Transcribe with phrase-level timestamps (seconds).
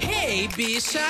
[0.00, 1.02] Hey, bichas!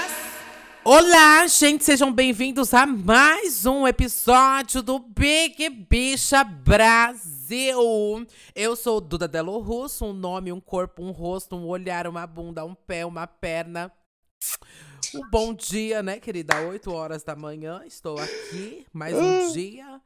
[0.85, 8.27] Olá, gente, sejam bem-vindos a mais um episódio do Big Bicha Brasil.
[8.55, 12.65] Eu sou Duda Delo Russo, um nome, um corpo, um rosto, um olhar, uma bunda,
[12.65, 13.93] um pé, uma perna.
[15.15, 16.61] Um bom dia, né, querida?
[16.61, 20.01] 8 horas da manhã, estou aqui, mais um dia.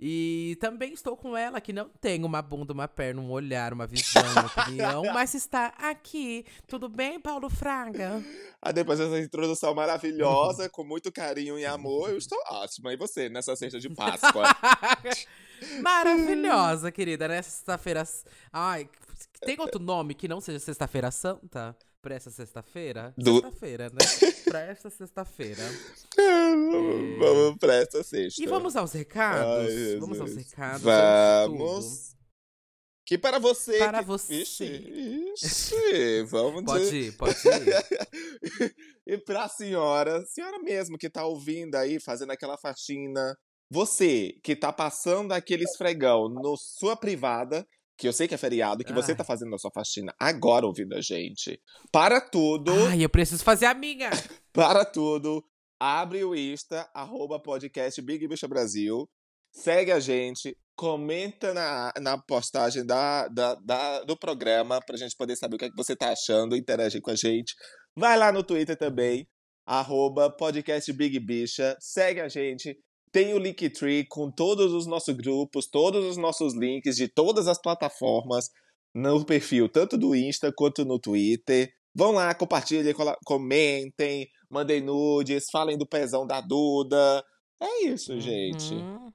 [0.00, 3.86] E também estou com ela, que não tem uma bunda, uma perna, um olhar, uma
[3.86, 6.44] visão, uma opinião, mas está aqui.
[6.68, 8.22] Tudo bem, Paulo Fraga?
[8.62, 12.92] Ah, depois dessa introdução maravilhosa, com muito carinho e amor, eu estou ótima.
[12.92, 14.44] E você, nessa sexta de Páscoa?
[15.82, 17.26] Maravilhosa, querida.
[17.26, 18.04] Nessa sexta-feira.
[18.52, 18.88] Ai,
[19.40, 21.76] tem outro nome que não seja Sexta-feira Santa?
[22.00, 23.12] Pra essa sexta-feira?
[23.18, 23.98] Do- Sexta-feira, né?
[24.44, 25.62] pra essa sexta-feira.
[27.18, 28.40] Vamos pra essa sexta.
[28.42, 29.68] E vamos aos recados?
[29.74, 30.82] Ai, vamos aos recados.
[30.82, 32.14] Vamos.
[33.04, 33.78] Que para você.
[33.78, 34.04] Para que...
[34.04, 34.34] você.
[34.42, 38.74] Ixi, ixi, vamos Pode de- ir, pode ir.
[39.06, 43.34] e pra senhora, senhora mesmo que tá ouvindo aí, fazendo aquela faxina.
[43.70, 47.66] Você que tá passando aquele esfregão no sua privada,
[47.98, 49.16] que eu sei que é feriado, que você Ai.
[49.18, 51.60] tá fazendo a sua faxina agora ouvindo a gente.
[51.92, 52.72] Para tudo.
[52.86, 54.08] Ai, eu preciso fazer a minha.
[54.54, 55.44] Para tudo,
[55.80, 59.08] abre o Insta, arroba podcast Big Bicha Brasil,
[59.52, 65.36] segue a gente, comenta na, na postagem da, da, da- do programa pra gente poder
[65.36, 67.52] saber o que, é que você tá achando, interagir com a gente.
[67.96, 69.26] Vai lá no Twitter também,
[69.66, 72.76] arroba podcast Big Bicha, segue a gente.
[73.12, 77.60] Tem o Linktree com todos os nossos grupos, todos os nossos links de todas as
[77.60, 78.50] plataformas
[78.94, 81.72] no perfil, tanto do Insta quanto no Twitter.
[81.94, 82.94] Vão lá, compartilhem,
[83.24, 87.24] comentem, mandem nudes, falem do pezão da Duda.
[87.60, 88.74] É isso, gente.
[88.74, 89.12] Uhum.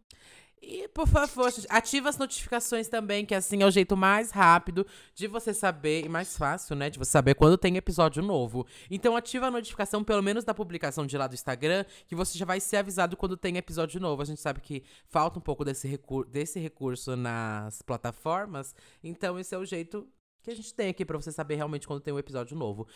[0.66, 5.28] E, por favor, ativa as notificações também, que assim é o jeito mais rápido de
[5.28, 8.66] você saber, e mais fácil, né, de você saber quando tem episódio novo.
[8.90, 12.46] Então ativa a notificação, pelo menos da publicação de lá do Instagram, que você já
[12.46, 14.22] vai ser avisado quando tem episódio novo.
[14.22, 18.74] A gente sabe que falta um pouco desse, recur desse recurso nas plataformas,
[19.04, 20.08] então esse é o jeito
[20.42, 22.88] que a gente tem aqui pra você saber realmente quando tem um episódio novo.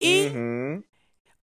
[0.00, 0.82] E Uhum.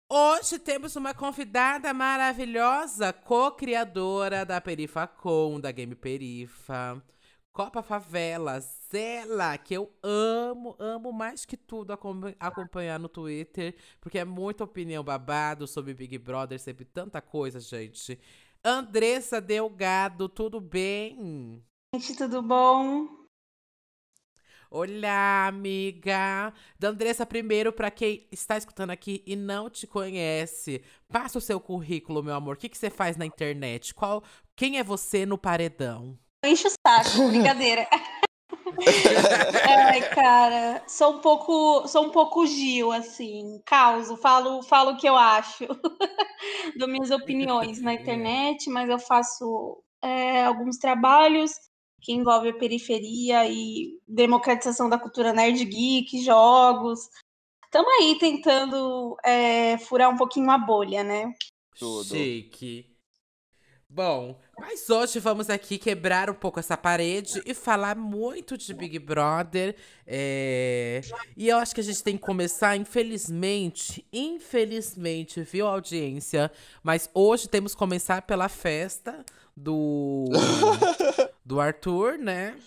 [0.09, 7.03] Hoje temos uma convidada maravilhosa, co-criadora da Perifacom, da Game Perifa.
[7.51, 14.19] Copa Favelas, ela que eu amo, amo mais que tudo acom- acompanhar no Twitter, porque
[14.19, 18.17] é muita opinião babado sobre Big Brother, sempre tanta coisa, gente.
[18.63, 21.61] Andressa Delgado, tudo bem?
[21.93, 23.26] Gente, tudo bom?
[24.69, 26.53] Olá, amiga.
[26.77, 31.57] Da Andressa, primeiro, pra quem está escutando aqui e não te conhece, passa o seu
[31.57, 32.55] currículo, meu amor.
[32.55, 33.95] O que, que você faz na internet?
[33.95, 34.21] Qual,
[34.57, 36.19] quem é você no paredão?
[36.43, 37.87] Enche o saco, brincadeira.
[39.65, 45.07] Ai, cara, sou um pouco, sou um pouco Gil, assim, causo, falo, falo o que
[45.07, 45.65] eu acho,
[46.77, 51.53] dou minhas opiniões na internet, mas eu faço é, alguns trabalhos
[52.01, 57.09] que envolvem a periferia e democratização da cultura nerd geek, jogos.
[57.65, 61.33] Estamos aí tentando é, furar um pouquinho a bolha, né?
[61.77, 62.15] Tudo.
[62.15, 62.97] Chique.
[63.89, 68.99] Bom, mas hoje vamos aqui quebrar um pouco essa parede e falar muito de Big
[68.99, 69.75] Brother.
[70.05, 70.99] é,
[71.37, 76.51] E eu acho que a gente tem que começar, infelizmente, infelizmente, viu, audiência?
[76.83, 79.25] Mas hoje temos que começar pela festa
[79.55, 80.25] do,
[81.47, 82.59] do Arthur, né?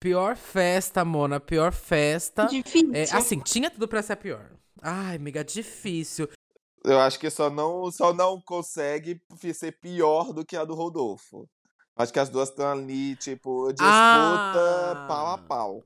[0.00, 2.46] Pior festa, Mona, pior festa.
[2.46, 2.94] Difícil.
[2.94, 4.50] É, assim, tinha tudo pra ser pior.
[4.80, 6.26] Ai, amiga, difícil.
[6.84, 9.20] Eu acho que só não, só não consegue
[9.52, 11.46] ser pior do que a do Rodolfo.
[11.96, 15.04] Acho que as duas estão ali, tipo, disputa Ah.
[15.08, 15.84] pau a pau.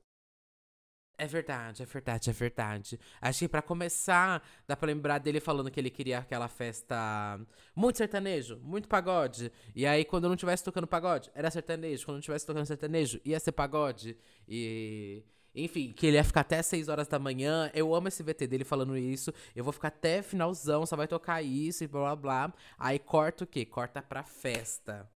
[1.23, 2.99] É verdade, é verdade, é verdade.
[3.21, 7.39] Acho que pra começar, dá pra lembrar dele falando que ele queria aquela festa
[7.73, 9.49] muito sertanejo, muito pagode.
[9.73, 12.05] E aí, quando não tivesse tocando pagode, era sertanejo.
[12.05, 14.17] Quando não tivesse tocando sertanejo, ia ser pagode.
[14.45, 15.23] E.
[15.55, 17.71] Enfim, que ele ia ficar até 6 horas da manhã.
[17.73, 19.33] Eu amo esse VT dele falando isso.
[19.55, 22.53] Eu vou ficar até finalzão, só vai tocar isso e blá blá blá.
[22.77, 23.65] Aí corta o quê?
[23.65, 25.09] Corta pra festa.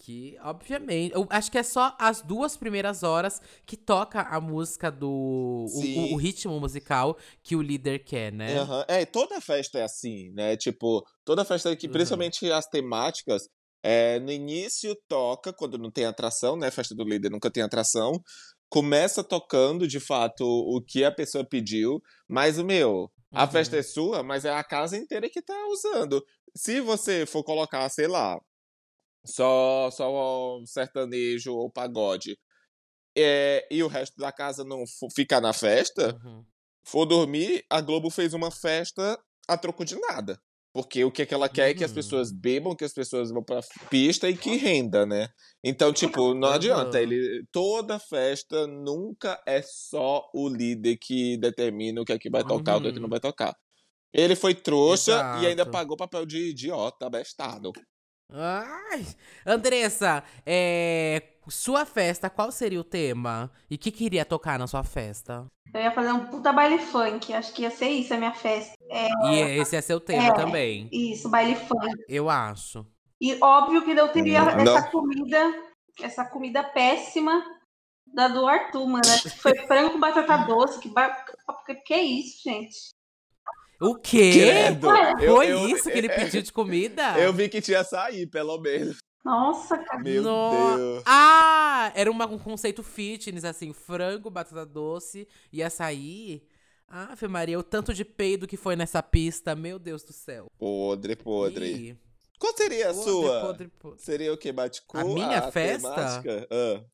[0.00, 4.90] Que, obviamente, eu acho que é só as duas primeiras horas que toca a música
[4.90, 5.08] do.
[5.08, 8.56] O, o- o ritmo musical que o líder quer, né?
[8.58, 8.84] Aham.
[8.88, 10.56] É, toda festa é assim, né?
[10.56, 11.92] Tipo, toda festa que, Uhum.
[11.92, 13.48] principalmente as temáticas,
[13.82, 16.70] é, no início toca, quando não tem atração, né?
[16.70, 18.12] Festa do líder nunca tem atração.
[18.70, 23.50] Começa tocando, de fato, o que a pessoa pediu, mas o meu, a Uhum.
[23.50, 26.24] festa é sua, mas é a casa inteira que tá usando.
[26.56, 28.38] se você for colocar, sei lá,
[29.24, 32.38] só, só sertanejo ou pagode,
[33.16, 34.84] é, e o resto da casa não
[35.14, 36.44] ficar na festa, Uhum.
[36.86, 39.18] for dormir, a Globo fez uma festa
[39.48, 40.38] a troco de nada.
[40.72, 41.94] Porque o que, é que ela quer é que as Uhum.
[41.96, 43.60] pessoas bebam, que as pessoas vão pra
[43.90, 45.28] pista e que renda, né?
[45.64, 46.98] Então, tipo, não adianta.
[46.98, 47.02] Uhum.
[47.02, 52.44] Ele, toda festa nunca é só o líder que determina o que é que vai
[52.44, 53.10] tocar, o que é que não Uhum.
[53.10, 53.54] vai tocar.
[54.12, 55.12] Ele foi trouxa
[55.42, 55.70] e ainda Exato.
[55.70, 57.72] pagou papel de idiota, abestado.
[58.32, 59.06] Ai,
[59.46, 63.50] Andressa, é, sua festa, qual seria o tema?
[63.70, 65.46] E o que queria tocar na sua festa?
[65.72, 67.32] Eu ia fazer um puta baile funk.
[67.32, 68.74] Acho que ia ser isso a minha festa.
[69.30, 70.32] E esse é seu tema É.
[70.34, 72.04] também, Isso, baile funk.
[72.08, 72.86] eu acho.
[73.20, 74.90] E óbvio que eu teria Hum, essa não.
[74.90, 75.62] comida,
[76.00, 77.42] essa comida péssima
[78.06, 79.02] da do Arthur, mano.
[79.38, 80.78] Foi frango com batata doce.
[80.80, 81.10] Que, ba...
[81.66, 82.90] que, que é isso, gente?
[83.80, 84.32] O quê?
[84.32, 84.88] Credo!
[85.26, 87.18] Foi eu- isso que ele pediu de comida?
[87.18, 88.98] Eu vi que tinha açaí, pelo menos.
[89.24, 90.02] Nossa, cara.
[90.02, 91.02] Meu No- Deus.
[91.06, 96.42] Ah, era uma- um conceito fitness, assim, frango, batata doce e açaí.
[96.88, 100.46] Ah, Fê Maria, o tanto de peido que foi nessa pista, meu Deus do céu.
[100.58, 101.66] Podre, podre.
[101.90, 101.96] Ih,
[102.38, 103.40] Qual seria a podre, sua?
[103.42, 104.00] podre, podre.
[104.02, 104.50] Seria o que?
[104.50, 104.96] Baticu?
[104.96, 105.94] A minha festa?
[105.94, 106.48] temática?
[106.50, 106.84] Ah.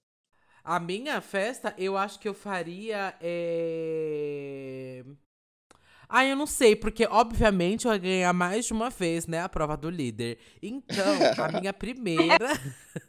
[0.64, 3.14] A minha festa, eu acho que eu faria.
[3.20, 5.04] É...
[6.08, 9.40] Ah, eu não sei, porque obviamente eu ia ganhar mais de uma vez, né?
[9.40, 10.38] A prova do líder.
[10.62, 12.48] Então, a minha primeira.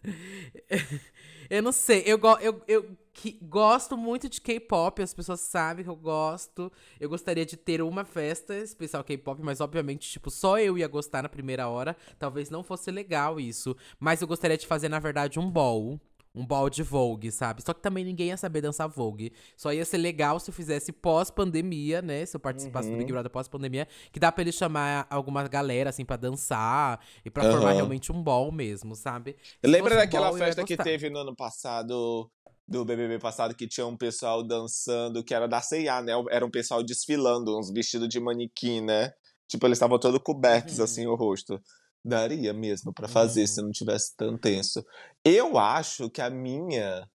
[1.50, 5.84] eu não sei, eu, go eu, eu que- gosto muito de K-pop, as pessoas sabem
[5.84, 6.72] que eu gosto.
[7.00, 11.22] Eu gostaria de ter uma festa especial K-pop, mas obviamente, tipo, só eu ia gostar
[11.24, 11.96] na primeira hora.
[12.18, 13.76] Talvez não fosse legal isso.
[14.00, 16.00] Mas eu gostaria de fazer, na verdade, um ball.
[16.36, 17.62] Um ball de Vogue, sabe?
[17.64, 19.32] Só que também ninguém ia saber dançar Vogue.
[19.56, 22.26] Só ia ser legal se eu fizesse pós-pandemia, né?
[22.26, 23.88] Se eu participasse do Big Brother pós-pandemia.
[24.12, 27.00] Que dá pra ele chamar alguma galera, assim, pra dançar.
[27.24, 27.76] E pra formar Aham.
[27.76, 29.36] realmente um ball mesmo, sabe?
[29.64, 32.30] Lembra daquela ball, festa que teve no ano passado,
[32.68, 36.14] do BBB passado, que tinha um pessoal dançando, que era da C&A, né?
[36.32, 39.14] Era um pessoal desfilando, uns vestidos de manequim, né?
[39.48, 40.84] Tipo, eles estavam todos cobertos, Uhum.
[40.84, 41.62] assim, o rosto.
[42.08, 43.48] Daria mesmo pra fazer Uhum.
[43.48, 44.86] se não tivesse tão tenso.
[45.24, 47.08] Eu acho que a minha...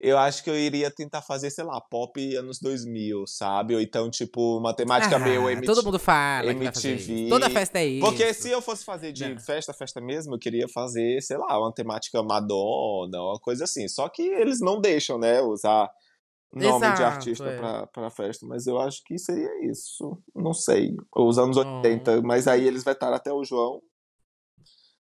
[0.00, 3.74] Eu acho que eu iria tentar fazer, sei lá, pop anos 2000, sabe?
[3.74, 5.66] Ou então, tipo, uma temática Ah, meio MTV.
[5.66, 7.28] Todo mundo fala MTV.
[7.28, 8.06] Toda festa é isso.
[8.06, 9.40] Porque se eu fosse fazer de Não.
[9.40, 13.88] festa, festa mesmo, eu queria fazer, sei lá, uma temática Madonna, uma coisa assim.
[13.88, 15.90] Só que eles não deixam, né, usar
[16.54, 17.56] nome de Exato, artista é.
[17.56, 18.46] pra, pra festa.
[18.46, 20.16] Mas eu acho que seria isso.
[20.32, 20.94] Não sei.
[21.16, 21.60] Os anos Oh.
[21.78, 22.22] 80.
[22.22, 23.80] Mas aí eles vetaram até o João.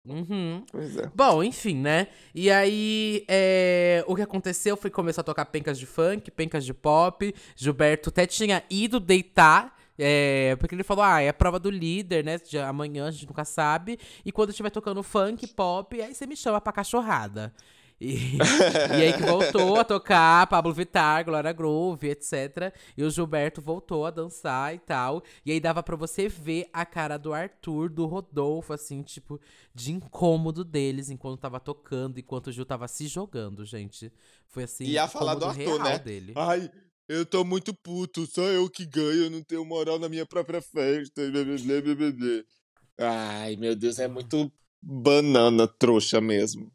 [0.06, 0.66] Uhum.
[0.69, 1.10] Pois é.
[1.16, 2.07] Bom, enfim, né?
[2.36, 6.66] E aí, é, o que aconteceu foi que começou a tocar pencas de funk, pencas
[6.66, 7.34] de pop.
[7.56, 9.74] Gilberto até tinha ido deitar.
[9.98, 12.38] é, porque ele falou, ah, é a prova do líder, né?
[12.38, 13.98] De amanhã a gente nunca sabe.
[14.25, 17.54] E quando estiver tocando funk, pop, aí você me chama pra cachorrada.
[18.03, 22.73] E, e aí que voltou a tocar Pablo Vittar, Glória Groove, etc.
[22.97, 25.23] E o Gilberto voltou a dançar e tal.
[25.45, 29.39] E aí dava pra você ver a cara do Arthur, do Rodolfo, assim, tipo,
[29.73, 34.11] de incômodo deles enquanto tava tocando, enquanto o Gil tava se jogando, gente.
[34.49, 35.97] Foi assim, E a falar do Arthur, né?
[35.97, 36.33] dele.
[36.35, 36.69] Ai,
[37.07, 38.25] eu tô muito puto.
[38.27, 39.23] Só eu que ganho.
[39.23, 41.21] Eu não tenho moral na minha própria festa.
[41.31, 42.44] blá, blá, blá.
[42.99, 44.51] Ai, meu Deus, é muito
[44.81, 46.69] banana trouxa mesmo.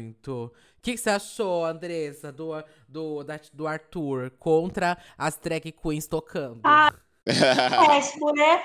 [0.00, 0.46] Muito.
[0.78, 2.52] O que, que você achou, Andressa, do,
[2.88, 6.60] do, da- do Arthur contra as drag queens tocando?
[6.64, 6.92] Ah,
[7.24, 8.62] Péssimo, né?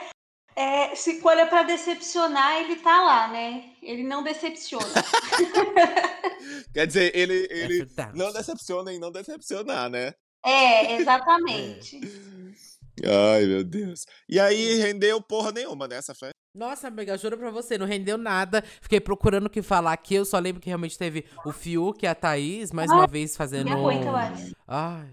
[0.56, 3.72] É, se quando é pra decepcionar, ele tá lá, né?
[3.82, 4.86] Ele não decepciona.
[6.74, 8.18] Quer dizer, ele, É ele verdade.
[8.18, 10.14] não decepciona em não decepcionar, né?
[10.46, 12.00] É, exatamente.
[13.04, 14.06] Ai, meu Deus.
[14.30, 16.34] E aí rendeu porra nenhuma nessa festa.
[16.56, 18.64] Nossa, amiga, juro pra você, não rendeu nada.
[18.82, 20.16] Fiquei procurando o que falar aqui.
[20.16, 23.66] Eu só lembro que realmente teve o Fiuk e a Thaís, mais uma vez fazendo.
[23.66, 24.54] Ninguém aguenta mais.
[24.66, 25.10] Ai.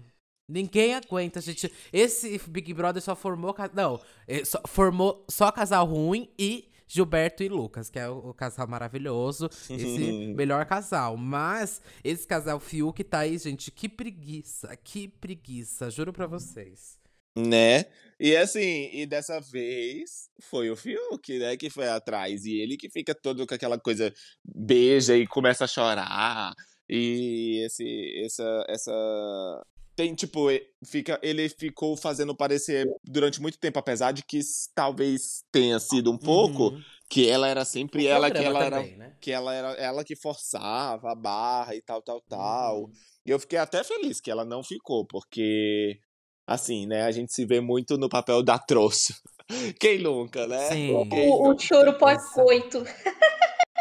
[0.47, 1.71] Ninguém aguenta, gente.
[1.91, 3.53] Esse Big Brother só formou.
[3.73, 8.33] Não, eh, só- formou só casal ruim e Gilberto e Lucas, que é o, o
[8.33, 9.49] casal maravilhoso.
[9.69, 11.17] Esse melhor casal.
[11.17, 14.75] Mas esse casal Fiuk e Thaís, gente, que preguiça.
[14.83, 15.89] Que preguiça.
[15.89, 16.99] Juro pra vocês.
[17.35, 17.85] Né?
[18.25, 22.45] E assim, e dessa vez foi o Fiuk, né, que foi atrás.
[22.45, 24.13] E ele que fica todo com aquela coisa,
[24.45, 26.53] beija e começa a chorar.
[26.87, 29.61] E esse, essa, essa.
[29.93, 30.47] Tem, tipo,
[30.85, 34.39] fica, ele ficou fazendo parecer durante muito tempo, apesar de que
[34.73, 36.81] talvez tenha sido um pouco, Uhum.
[37.09, 39.17] que ela era sempre O ela que ela era também, né?
[39.19, 42.83] que ela era ela que forçava a barra e tal, tal, tal.
[42.83, 42.91] Uhum.
[43.25, 45.99] E eu fiquei até feliz que ela não ficou, porque
[46.47, 47.03] assim, né?
[47.03, 49.13] A gente se vê muito no papel da trouxa.
[49.79, 50.69] Quem nunca, né?
[50.69, 51.07] Sim.
[51.09, 51.63] Quem O, o nunca?
[51.63, 52.83] choro pós-coito.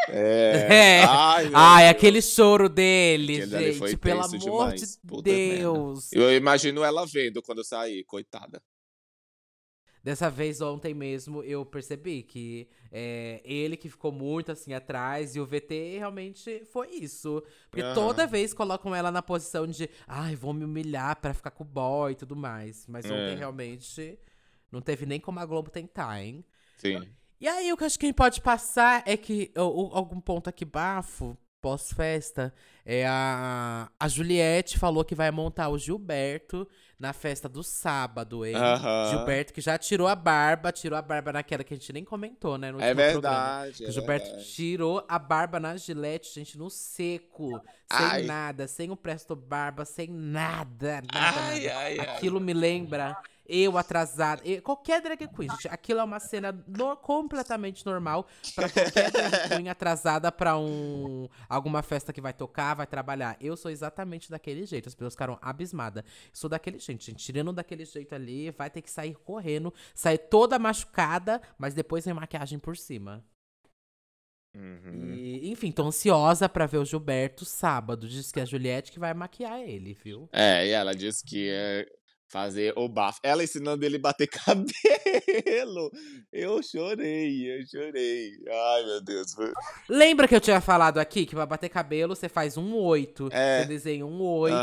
[0.08, 0.66] É.
[0.98, 1.04] É.
[1.04, 1.90] Ai, Ai, Deus.
[1.96, 4.80] aquele choro dele, Aquele ali foi gente, pelo amor demais.
[4.80, 5.56] de Puta merda.
[5.58, 6.12] Deus.
[6.12, 8.60] Eu imagino ela vendo quando eu sair, coitada.
[10.02, 15.40] Dessa vez, ontem mesmo, eu percebi que é, ele que ficou muito assim atrás e
[15.40, 17.40] o VT realmente foi isso.
[17.70, 17.94] Porque Aham.
[17.94, 21.66] toda vez colocam ela na posição de, ai, vou me humilhar pra ficar com o
[21.66, 22.84] boy e tudo mais.
[22.88, 23.36] Mas ontem É.
[23.36, 24.18] realmente
[24.72, 26.44] não teve nem como a Globo tentar, hein?
[26.76, 27.08] Sim.
[27.40, 29.94] E aí, o que eu acho que a gente pode passar é que o- o-
[29.94, 32.52] algum ponto aqui bafo, pós-festa,
[32.84, 38.54] é a, a Juliette falou que vai montar o Gilberto na festa do sábado, hein?
[39.10, 42.58] Gilberto que já tirou a barba, tirou a barba naquela que a gente nem comentou,
[42.58, 42.70] né?
[42.72, 43.84] No É verdade.
[43.84, 44.52] É o Gilberto verdade.
[44.52, 47.60] tirou a barba na gilete, gente, no seco.
[47.90, 48.22] Sem Ai.
[48.24, 51.78] nada, sem o presto barba, sem nada, nada, Ai, nada.
[51.78, 51.98] ai, ai.
[52.00, 53.16] Aquilo me lembra
[53.54, 54.40] eu atrasada.
[54.44, 55.68] eu- qualquer drag queen, gente.
[55.68, 61.82] Aquilo é uma cena no- completamente normal pra qualquer drag queen atrasada pra um, alguma
[61.82, 63.36] festa que vai tocar, vai trabalhar.
[63.40, 64.88] Eu sou exatamente daquele jeito.
[64.88, 66.02] As pessoas ficaram abismadas.
[66.32, 67.24] Sou daquele jeito, gente.
[67.24, 72.14] Tirando daquele jeito ali, vai ter que sair correndo, sair toda machucada, mas depois vem
[72.14, 73.22] maquiagem por cima.
[74.54, 75.14] Uhum.
[75.14, 78.06] E, enfim, tô ansiosa pra ver o Gilberto sábado.
[78.06, 80.28] Diz que é a Juliette que vai maquiar ele, viu?
[80.30, 81.86] É, e ela disse que ia
[82.32, 83.20] fazer o bafo.
[83.22, 85.92] Ela ensinando ele a bater cabelo.
[86.32, 88.32] Eu chorei, eu chorei.
[88.48, 89.36] Ai, meu Deus.
[89.86, 93.28] Lembra que eu tinha falado aqui que pra bater cabelo você faz um oito.
[93.30, 93.60] É.
[93.60, 94.56] Você desenha um oito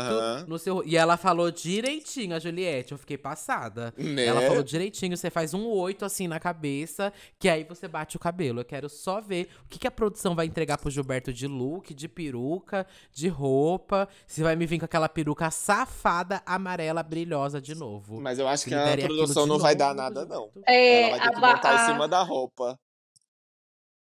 [0.48, 0.82] no seu.
[0.84, 2.90] E ela falou direitinho, a Juliette.
[2.90, 3.94] Eu fiquei passada.
[3.96, 4.26] Né?
[4.26, 8.20] Ela falou direitinho, você faz um oito assim na cabeça, que aí você bate o
[8.20, 8.60] cabelo.
[8.60, 11.94] Eu quero só ver o que, que a produção vai entregar pro Gilberto de look,
[11.94, 14.08] de peruca, de roupa.
[14.26, 18.20] Se vai me vir com aquela peruca safada, amarela, brilhosa de novo.
[18.20, 20.50] Mas eu acho que a produção não vai novo, dar nada, não.
[20.66, 22.78] É, Ela vai ter a que botar em a- cima da roupa.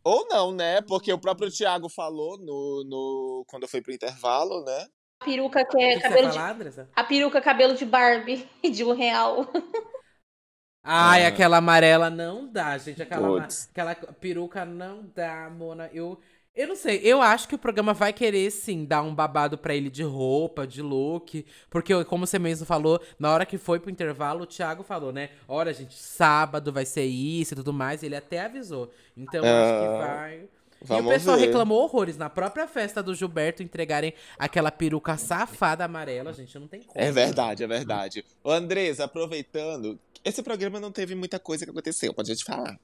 [0.03, 0.81] Ou não, né?
[0.81, 4.87] Porque o próprio Thiago falou no, no quando foi pro intervalo, né?
[5.21, 6.37] a peruca que é que você cabelo de.
[6.37, 6.89] Andressa?
[6.95, 9.45] A peruca cabelo de Barbie de um real.
[10.83, 11.27] Ai, Ah.
[11.27, 13.01] aquela amarela não dá, gente.
[13.03, 13.67] Aquela, Puts.
[13.69, 15.89] aquela peruca não dá, Mona.
[15.93, 16.17] Eu,
[16.55, 16.99] eu não sei.
[17.03, 20.67] Eu acho que o programa vai querer, sim, dar um babado pra ele de roupa,
[20.67, 21.45] de look.
[21.69, 25.29] Porque, como você mesmo falou, na hora que foi pro intervalo, o Thiago falou, né?
[25.47, 28.03] Olha, gente, sábado vai ser isso e tudo mais.
[28.03, 28.91] Ele até avisou.
[29.15, 30.49] Então, acho que Ah, vai.
[30.97, 31.45] e o pessoal ver.
[31.47, 36.57] reclamou horrores na própria festa do Gilberto entregarem aquela peruca safada amarela, gente.
[36.59, 36.91] Não tem como.
[36.93, 38.25] É verdade, é verdade.
[38.43, 42.77] Ô, Andresa, aproveitando, esse programa não teve muita coisa que aconteceu pra gente falar.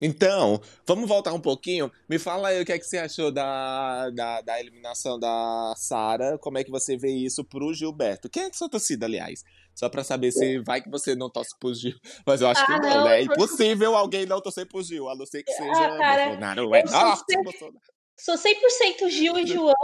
[0.00, 1.90] Então, vamos voltar um pouquinho.
[2.08, 6.38] Me fala aí o que é que você achou da, da, da eliminação da Sara.
[6.38, 8.28] Como é que você vê isso pro Gilberto?
[8.30, 9.42] Quem é que sua torcida, aliás?
[9.74, 11.94] Só pra saber se vai que você não torce pro Gil.
[12.26, 13.18] Mas eu acho que Ah, não, não, né?
[13.18, 16.74] É impossível alguém não torcer pro Gil, a não ser que seja Ah, cara, Bolsonaro.
[16.76, 17.80] É, sou nossa, sempre- Bolsonaro.
[18.20, 19.74] Sou 100% Gil e João.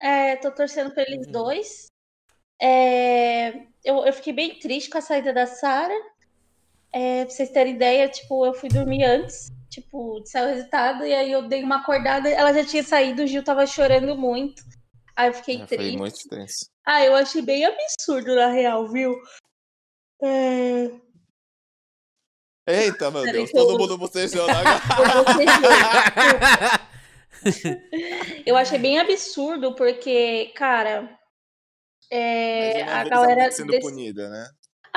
[0.00, 1.32] É, tô torcendo pra eles Uhum.
[1.32, 1.86] dois.
[2.60, 3.50] É,
[3.84, 5.94] eu, eu fiquei bem triste com a saída da Sara.
[6.92, 11.04] É, pra vocês terem ideia, tipo, eu fui dormir antes, tipo, de sair o resultado,
[11.04, 14.62] e aí eu dei uma acordada, ela já tinha saído, o Gil tava chorando muito.
[15.14, 15.98] Aí eu fiquei Foi triste.
[15.98, 16.70] muito tenso.
[16.86, 19.14] Ah, eu achei bem absurdo, na real, viu?
[20.22, 20.90] É,
[22.66, 24.80] Eita, meu Deus, que eu- todo mundo bocejando agora.
[28.46, 31.08] eu achei bem absurdo, porque, cara,
[32.10, 33.50] é, a galera.
[33.50, 34.46] sendo dec- punida, né?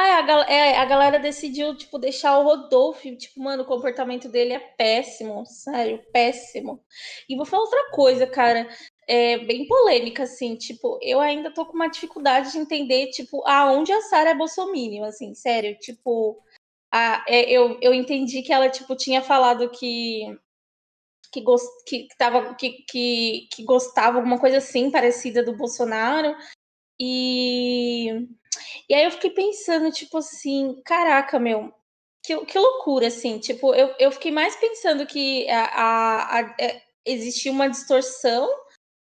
[0.01, 3.15] A, gal- é, a galera decidiu, tipo, deixar o Rodolfo.
[3.15, 6.83] Tipo, mano, o comportamento dele é péssimo, sério, péssimo.
[7.27, 8.67] E vou falar outra coisa, cara,
[9.07, 13.91] é bem polêmica, assim, tipo, eu ainda tô com uma dificuldade de entender, tipo, aonde
[13.91, 16.41] a Sarah é bolsominion, assim, sério, tipo,
[16.91, 20.37] a, é, eu, eu entendi que ela, tipo, tinha falado que
[21.31, 26.35] que, gost, que, que, tava, que, que, que gostava, alguma coisa assim, parecida do Bolsonaro,
[26.99, 28.27] e...
[28.89, 31.73] E aí eu fiquei pensando, tipo assim, caraca, meu,
[32.23, 33.39] que, que loucura, assim.
[33.39, 38.49] Tipo, eu, eu fiquei mais pensando que a, a, a- é, existia uma distorção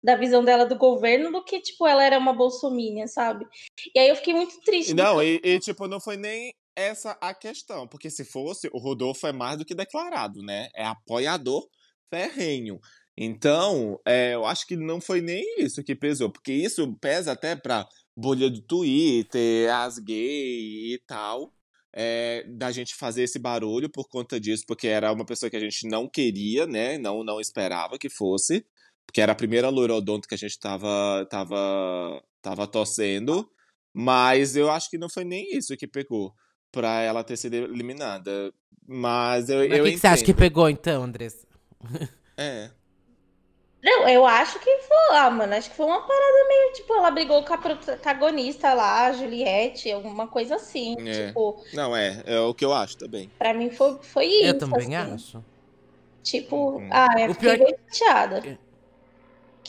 [0.03, 3.45] da visão dela do governo do que, tipo, ela era uma bolsominion, sabe?
[3.93, 4.93] E aí eu fiquei muito triste.
[4.93, 9.25] Não, e, e, tipo, não foi nem essa a questão, porque se fosse, o Rodolfo
[9.25, 10.69] é mais do que declarado, né?
[10.75, 11.67] É apoiador
[12.13, 12.79] ferrenho.
[13.17, 17.55] Então, é, eu acho que não foi nem isso que pesou, porque isso pesa até
[17.55, 21.53] pra bolha do Twitter, as gays e tal,
[21.93, 25.60] é, da gente fazer esse barulho por conta disso, porque era uma pessoa que a
[25.60, 26.98] gente não queria, né?
[26.98, 28.65] Não, não esperava que fosse,
[29.05, 33.50] porque era a primeira loirodonto que a gente tava, tava, tava torcendo.
[33.93, 36.34] Mas eu acho que não foi nem isso que pegou
[36.69, 38.53] pra ela ter sido eliminada.
[38.86, 41.48] Mas eu, Mas eu o que, que você acha que pegou então, Andressa?
[42.38, 42.69] É.
[43.85, 47.11] Não, eu acho que foi, ah, mano, acho que foi uma parada meio, tipo, ela
[47.11, 50.95] brigou com a protagonista lá, a Juliette, alguma coisa assim.
[51.07, 51.27] É.
[51.27, 52.23] Tipo, Não, é.
[52.25, 53.29] É o que eu acho também.
[53.37, 54.45] pra mim foi, foi isso.
[54.47, 55.13] Eu também assim.
[55.13, 55.43] acho.
[56.23, 56.89] Tipo, Uhum.
[56.91, 58.57] ah, eu O fiquei pior- bem chateada.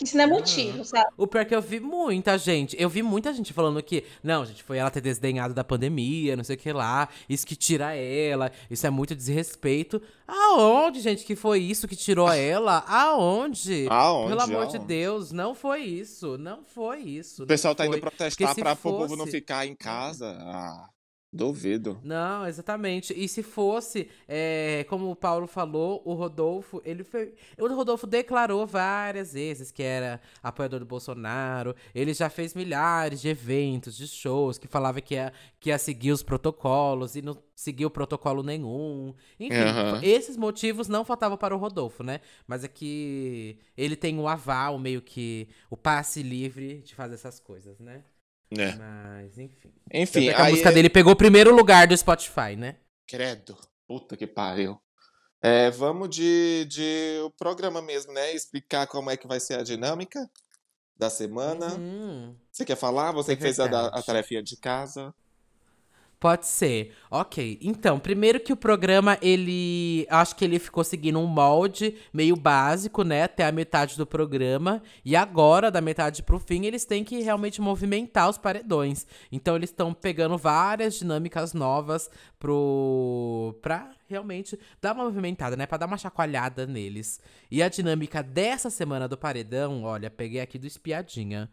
[0.05, 1.07] Isso não é motivo, sabe?
[1.17, 2.77] O pior é que eu vi muita gente.
[2.81, 6.45] Eu vi muita gente falando que, não, gente, foi ela ter desdenhado da pandemia, não
[6.45, 7.09] sei o que lá.
[7.29, 8.51] Isso que tira ela.
[8.71, 10.01] Isso é muito desrespeito.
[10.27, 12.85] Aonde, gente, que foi isso que tirou ela?
[12.89, 13.87] Aonde?
[13.89, 14.29] Aonde?
[14.29, 14.87] Pelo amor de Aonde?
[14.89, 16.37] Deus, não foi isso.
[16.39, 17.45] Não foi isso.
[17.45, 18.01] O pessoal tá indo foi.
[18.01, 20.37] protestar Porque se pra o povo não fosse- ficar em casa.
[20.41, 20.89] Ah,
[21.37, 22.01] duvido.
[22.03, 23.13] Não, exatamente.
[23.17, 27.35] E se fosse, é, como o Paulo falou, o Rodolfo, ele foi.
[27.59, 31.75] O Rodolfo declarou várias vezes que era apoiador do Bolsonaro.
[31.95, 36.13] Ele já fez milhares de eventos, de shows, que falava que ia, que ia seguir
[36.13, 39.15] os protocolos e não seguiu protocolo nenhum.
[39.41, 40.01] Enfim, Aham.
[40.03, 42.21] esses motivos não faltavam para o Rodolfo, né?
[42.47, 47.41] Mas é que ele tem o aval, meio que o passe livre de fazer essas
[47.41, 48.03] coisas, né?
[48.51, 48.75] É.
[48.77, 49.73] Mas, enfim.
[49.93, 52.77] Enfim, é a música dele pegou o primeiro lugar do Spotify, né?
[53.07, 53.57] Credo.
[53.87, 54.81] Puta que pariu.
[55.43, 58.35] É, vamos de, de o programa mesmo, né?
[58.35, 60.29] Explicar como é que vai ser a dinâmica
[60.97, 61.75] da semana.
[61.75, 62.35] Uhum.
[62.51, 63.13] Você quer falar?
[63.13, 65.15] Você É que fez a, a tarefinha de casa.
[66.19, 66.95] Pode ser.
[67.11, 67.59] Ok.
[67.61, 70.07] Então, primeiro que o programa, ele.
[70.09, 73.25] Acho que ele ficou seguindo um molde meio básico, né?
[73.25, 74.83] Até a metade do programa.
[75.05, 79.07] E agora, da metade pro fim, eles têm que realmente movimentar os paredões.
[79.31, 83.55] Então, eles estão pegando várias dinâmicas novas pro.
[83.61, 85.67] pra realmente dar uma movimentada, né?
[85.67, 87.21] Pra dar uma chacoalhada neles.
[87.51, 91.51] E a dinâmica dessa semana do paredão, olha, peguei aqui do espiadinha.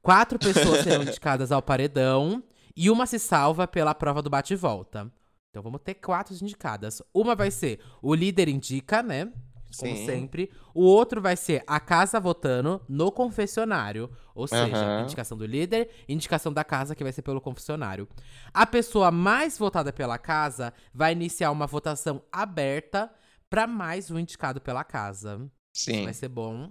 [0.00, 2.42] Quatro pessoas serão indicadas ao paredão
[2.76, 5.10] e uma se salva pela prova do bate e volta.
[5.50, 7.02] Então vamos ter quatro indicadas.
[7.12, 9.30] Uma vai ser o líder indica, né?
[9.76, 10.04] Como Sim.
[10.04, 10.50] sempre.
[10.74, 14.10] O outro vai ser a casa votando no confessionário.
[14.34, 15.02] Ou seja, Aham.
[15.02, 18.08] indicação do líder, indicação da casa, que vai ser pelo confessionário.
[18.52, 23.10] A pessoa mais votada pela casa vai iniciar uma votação aberta
[23.48, 25.50] para mais um indicado pela casa.
[25.74, 26.04] Isso Sim.
[26.04, 26.68] vai ser bom.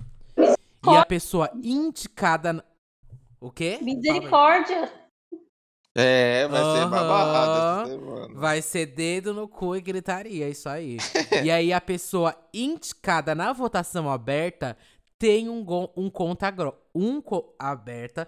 [0.88, 2.66] E a pessoa indicada.
[3.40, 3.80] O quê?
[3.82, 4.92] Misericórdia.
[5.94, 6.90] É, vai ser Aham.
[6.90, 8.34] babado essa semana.
[8.40, 10.98] Vai ser dedo no cu e gritaria, isso aí.
[11.44, 14.78] e aí a pessoa indicada na votação aberta
[15.20, 16.54] tem um, go- um conta
[16.96, 18.28] um co- aberta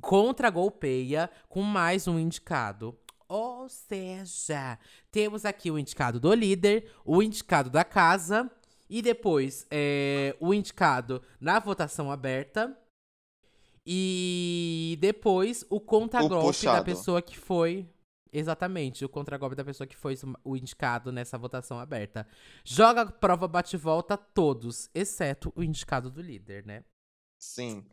[0.00, 2.98] contra golpeia com mais um indicado.
[3.28, 4.78] Ou seja,
[5.10, 8.50] temos aqui o indicado do líder, o indicado da casa
[8.90, 12.76] e depois é, o indicado na votação aberta.
[13.86, 17.88] E depois o contragolpe da pessoa que foi.
[18.32, 22.26] Exatamente, o contragolpe da pessoa que foi o indicado nessa votação aberta.
[22.64, 26.82] Joga a prova bate-volta todos, exceto o indicado do líder, né?
[27.38, 27.84] Sim.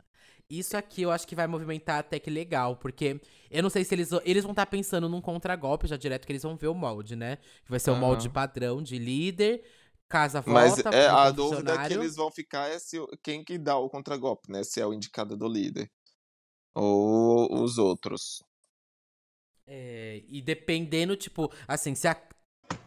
[0.49, 3.95] Isso aqui eu acho que vai movimentar até que legal, porque eu não sei se
[3.95, 7.15] eles, eles vão estar pensando num contragolpe já direto, que eles vão ver o molde,
[7.15, 7.37] né?
[7.63, 8.33] Que vai ser o molde Aham.
[8.33, 9.63] padrão de líder,
[10.11, 13.77] casa volta, Mas é, a dúvida que eles vão ficar é se, quem que dá
[13.77, 14.63] o contragolpe, né?
[14.63, 15.91] Se é o indicado do líder.
[16.75, 18.43] Ou os outros.
[19.67, 22.19] É, e dependendo, tipo, assim, se a,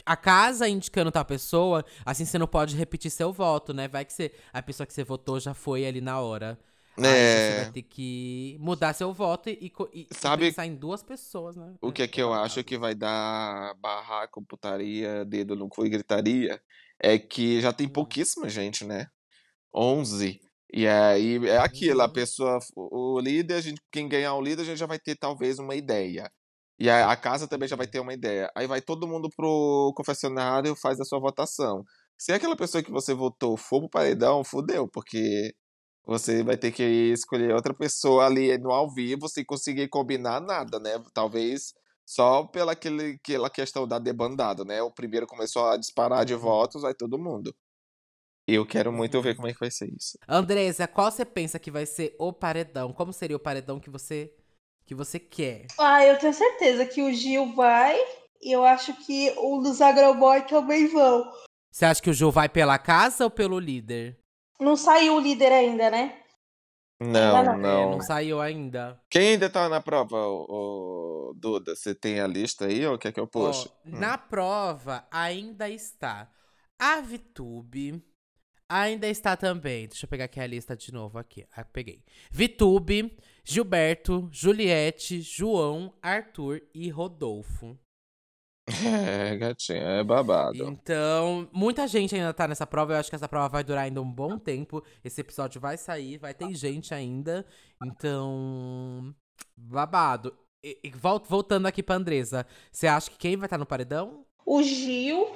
[0.06, 3.88] a casa indicando tal pessoa, assim você não pode repetir seu voto, né?
[3.88, 6.58] Vai que você, a pessoa que você votou já foi ali na hora.
[7.02, 11.02] Aí você vai ter que mudar seu voto e, e- e Sabe pensar em duas
[11.02, 11.74] pessoas, né?
[11.80, 15.90] O que é que eu acho que vai dar barraco, putaria, dedo no cu e
[15.90, 16.60] gritaria
[17.00, 19.06] é que já tem pouquíssima gente, né?
[19.74, 20.40] 11.
[20.72, 22.12] E aí é aquilo, a Uhum.
[22.12, 25.58] pessoa, o líder, a gente, quem ganhar o líder, a gente já vai ter talvez
[25.58, 26.30] uma ideia.
[26.78, 28.50] E a, a casa também já vai ter uma ideia.
[28.56, 31.84] Aí vai todo mundo pro confessionário, faz a sua votação.
[32.18, 35.54] Se aquela pessoa que você votou for pro paredão, fudeu, porque
[36.06, 40.78] você vai ter que escolher outra pessoa ali no ao vivo sem conseguir combinar nada,
[40.80, 40.92] né?
[41.14, 41.72] Talvez
[42.06, 44.82] só pela aquele, aquela questão da debandada, né?
[44.82, 46.40] O primeiro começou a disparar de Uhum.
[46.40, 47.54] votos, vai todo mundo.
[48.46, 50.18] Eu quero muito ver como é que vai ser isso.
[50.28, 52.92] Andresa, qual você pensa que vai ser o paredão?
[52.92, 54.34] Como seria o paredão que você
[54.84, 55.66] que você quer?
[55.78, 57.96] Ah, eu tenho certeza que o Gil vai.
[58.42, 61.24] E eu acho que o dos Agroboy também vão.
[61.72, 64.18] Você acha que o Gil vai pela casa ou pelo líder?
[64.60, 66.22] Não saiu o líder ainda, né?
[67.04, 67.52] Não, não.
[67.52, 67.90] É, não.
[67.92, 69.00] não saiu ainda.
[69.10, 71.74] Quem ainda tá na prova, ô, ô, Duda?
[71.74, 73.68] Você tem a lista aí ou quer que eu puxe?
[73.86, 73.98] Hum.
[73.98, 76.28] Na prova ainda está
[76.78, 78.02] a Vitube,
[78.68, 79.86] Ainda está também.
[79.86, 81.46] Deixa eu pegar aqui a lista de novo aqui.
[81.54, 82.02] Ah, peguei.
[82.30, 87.78] Vitube, Gilberto, Juliette, João, Arthur e Rodolfo.
[88.66, 90.64] É, gatinha, é babado.
[90.64, 92.94] Então, muita gente ainda tá nessa prova.
[92.94, 94.82] Eu acho que essa prova vai durar ainda um bom tempo.
[95.04, 97.44] Esse episódio vai sair, vai ter gente ainda.
[97.84, 99.14] Então,
[99.56, 100.34] babado.
[100.64, 104.24] E, e voltando aqui pra Andresa, você acha que quem vai estar tá no paredão?
[104.46, 105.30] O Gil.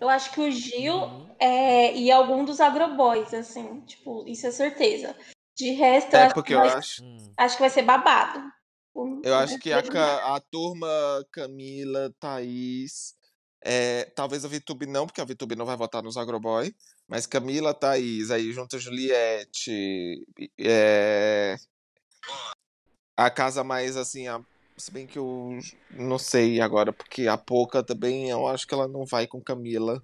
[0.00, 1.30] Eu acho que o Gil uhum.
[1.38, 3.80] é, e algum dos agroboys, assim.
[3.82, 5.16] Tipo, isso é certeza.
[5.56, 7.02] De resto, é eu porque eu vai, acho.
[7.36, 8.52] Acho que vai ser babado.
[9.22, 10.88] Eu acho que a, a turma
[11.32, 13.14] Camila, Thaís.
[13.60, 16.74] É, talvez a Vitube não, porque a Vitube não vai votar nos Agroboy.
[17.08, 20.24] Mas Camila, Thaís, aí junto a Juliette.
[20.58, 21.56] É,
[23.16, 24.40] a casa mais assim, a,
[24.76, 25.58] se bem que eu
[25.90, 30.02] não sei agora, porque a Poca também, eu acho que ela não vai com Camila.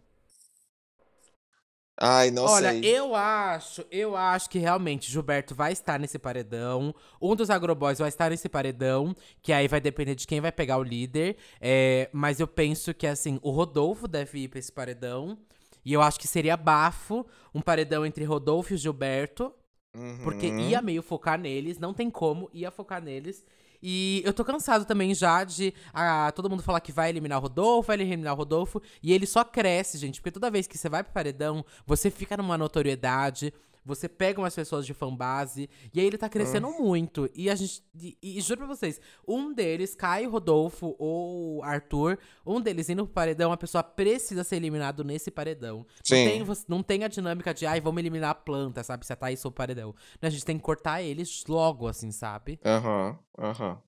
[2.02, 2.80] Ai, não Olha, sei.
[2.82, 6.94] eu acho, eu acho que realmente Gilberto vai estar nesse paredão.
[7.20, 10.78] Um dos agroboys vai estar nesse paredão, que aí vai depender de quem vai pegar
[10.78, 11.36] o líder.
[11.60, 15.36] É, mas eu penso que, assim, o Rodolfo deve ir pra esse paredão.
[15.84, 19.52] E eu acho que seria bafo um paredão entre Rodolfo e Gilberto.
[19.94, 20.20] Uhum.
[20.22, 23.44] Porque ia meio focar neles, não tem como, ia focar neles.
[23.83, 27.43] E eu tô cansado também já de ah, todo mundo falar que vai eliminar o
[27.43, 28.83] Rodolfo, vai eliminar o Rodolfo.
[29.03, 30.21] E ele só cresce, gente.
[30.21, 33.53] Porque toda vez que você vai pro paredão, você fica numa notoriedade.
[33.85, 35.69] Você pega umas pessoas de fanbase.
[35.93, 37.31] E aí ele tá crescendo muito.
[37.35, 37.83] E a gente.
[38.01, 43.14] E, e, juro pra vocês, um deles, Caio, Rodolfo ou Arthur, um deles indo pro
[43.14, 45.87] paredão, a pessoa precisa ser eliminado nesse paredão.
[46.05, 46.16] Sim.
[46.16, 49.07] Não tem, não tem a dinâmica de, ai, vamos eliminar a planta, sabe?
[49.07, 49.95] Se a Thaís ou o paredão.
[50.21, 52.61] A gente tem que cortar eles logo, assim, sabe?
[52.64, 53.71] Aham, uhum, aham.
[53.71, 53.79] Uhum.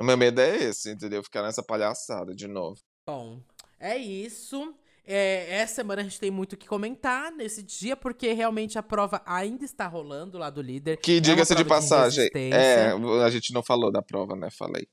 [0.00, 1.22] O meu medo é esse, entendeu?
[1.22, 2.80] Ficar nessa palhaçada de novo.
[3.06, 3.38] Bom,
[3.78, 4.74] é isso.
[5.12, 8.82] É, essa semana a gente tem muito o que comentar nesse dia, porque realmente a
[8.82, 10.98] prova ainda está rolando lá do líder.
[10.98, 12.30] Que é diga-se de passagem.
[12.32, 14.48] De é, a gente não falou da prova, né?
[14.50, 14.86] Falei.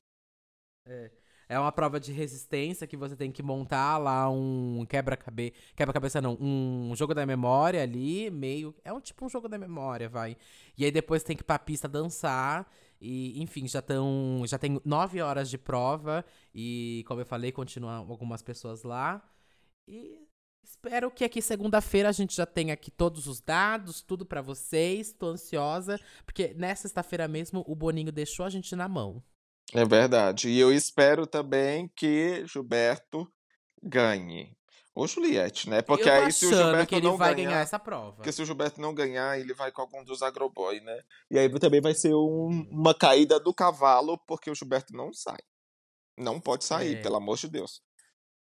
[0.84, 1.10] É.
[1.50, 5.54] É uma prova de resistência que você tem que montar lá um quebra-cabeça.
[5.76, 8.74] Quebra-cabeça não, um jogo da memória ali, meio.
[8.84, 10.36] É um tipo um jogo da memória, vai.
[10.76, 12.68] E aí depois tem que ir pra pista dançar.
[13.00, 14.42] E, enfim, já estão.
[14.46, 16.24] Já tem nove horas de prova.
[16.52, 19.22] E, como eu falei, continuam algumas pessoas lá.
[19.88, 20.28] E
[20.62, 25.14] espero que aqui segunda-feira a gente já tenha aqui todos os dados, tudo para vocês.
[25.14, 29.22] Tô ansiosa, porque nessa sexta-feira mesmo o Boninho deixou a gente na mão.
[29.72, 30.50] É verdade.
[30.50, 33.26] E eu espero também que Gilberto
[33.82, 34.54] ganhe.
[34.94, 35.80] Ou Juliette, né?
[35.80, 38.16] Porque aí se o Gilberto que ele não vai ganhar, ganhar essa prova.
[38.16, 41.02] Porque se o Gilberto não ganhar, ele vai com algum dos agroboy, né?
[41.30, 45.38] E aí também vai ser um, uma caída do cavalo, porque o Gilberto não sai.
[46.18, 47.00] Não pode sair, é.
[47.00, 47.80] pelo amor de Deus.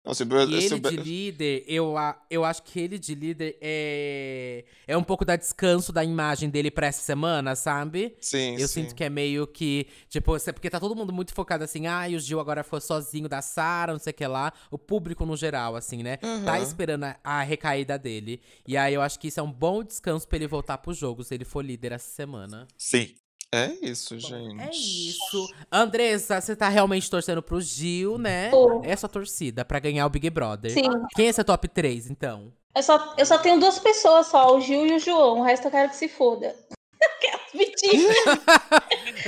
[0.04, 1.94] Não, se, e se, ele de líder, eu,
[2.28, 6.72] eu acho que ele de líder é, é um pouco da descanso da imagem dele
[6.72, 8.16] pra essa semana, sabe?
[8.20, 8.82] Sim, Eu sim.
[8.82, 12.16] sinto que é meio que, tipo, porque tá todo mundo muito focado assim, ah, e
[12.16, 14.52] o Gil agora foi sozinho da Sara, não sei o que lá.
[14.72, 16.18] O público no geral, assim, né?
[16.20, 16.44] Uhum.
[16.44, 18.40] Tá esperando a, a, recaída dele.
[18.66, 21.22] E aí eu acho que isso é um bom descanso pra ele voltar pro jogo,
[21.22, 22.66] se ele for líder essa semana.
[22.76, 23.14] Sim,
[23.52, 24.60] é isso, gente.
[24.60, 25.48] É isso.
[25.70, 28.50] Andressa, você tá realmente torcendo pro Gil, né?
[28.82, 30.70] É sua torcida pra ganhar o Big Brother.
[30.70, 30.88] Sim.
[31.14, 32.52] Quem é seu top 3, então?
[32.74, 35.40] Eu só, eu só tenho duas pessoas só, o Gil e o João.
[35.40, 36.56] O resto eu quero que se foda.
[37.54, 38.14] Mentira.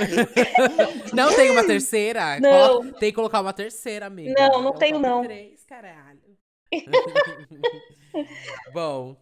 [1.13, 2.39] não tem uma terceira?
[2.39, 2.91] Não.
[2.93, 4.33] tem que colocar uma terceira, amiga.
[4.35, 5.23] Não, não é tenho, não.
[5.23, 6.19] Três, caralho.
[8.73, 9.15] Bom,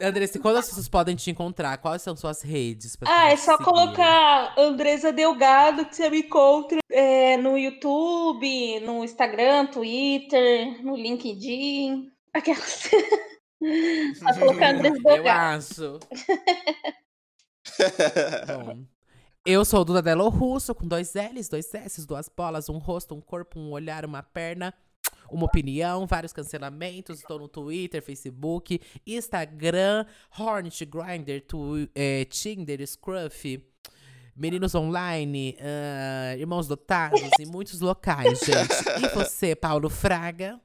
[0.00, 1.78] Andressa, quando as pessoas podem te encontrar?
[1.78, 2.96] Quais são suas redes?
[3.06, 9.66] Ah, é só colocar Andresa Delgado que você me encontra é, no YouTube, no Instagram,
[9.66, 12.10] Twitter, no LinkedIn.
[12.32, 12.90] Aquelas.
[14.18, 15.64] só colocar Andresa Delgado.
[15.78, 15.98] Eu acho.
[18.46, 18.84] Bom,
[19.46, 23.20] eu sou Duda Delo Russo, com dois L's, dois S's, duas bolas, um rosto, um
[23.20, 24.72] corpo, um olhar, uma perna
[25.30, 27.20] uma opinião, vários cancelamentos.
[27.20, 30.06] Estou no Twitter, Facebook, Instagram,
[30.38, 31.42] Hornet, Grindr,
[31.94, 33.62] é, Tinder, Scruff.
[34.36, 39.04] Meninos online, uh, irmãos dotados em muitos locais, gente.
[39.04, 40.60] E você, Paulo Fraga?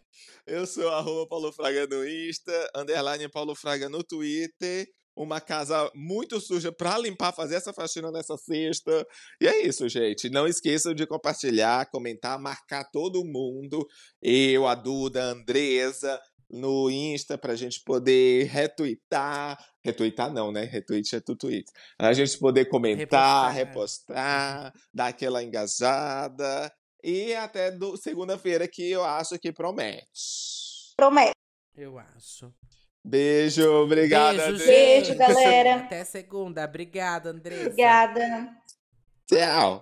[0.48, 4.88] Eu sou arroba Paulo Fraga no Insta, underline Paulo Fraga no Twitter
[5.20, 9.06] uma casa muito suja para limpar, fazer essa faxina nessa sexta.
[9.42, 10.30] E é isso, gente.
[10.30, 13.86] Não esqueçam de compartilhar, comentar, marcar todo mundo.
[14.22, 19.62] Eu, a Duda, a Andresa, no Insta pra gente poder retweetar.
[19.84, 20.64] Retweetar não, né?
[20.64, 21.70] Retweet é tudo tweet.
[22.00, 26.72] A gente poder comentar, repostar, repostar dar aquela engajada.
[27.04, 30.94] E até segunda-feira que eu acho que promete.
[30.96, 31.34] Promete.
[31.76, 32.54] Eu acho.
[33.10, 34.72] Beijo, obrigada, Beijo, Andressa.
[34.72, 35.18] Beijo, gente.
[35.18, 35.76] galera.
[35.78, 36.64] Até segunda.
[36.64, 37.64] Obrigada, Andressa.
[37.64, 38.50] Obrigada.
[39.26, 39.80] Tchau.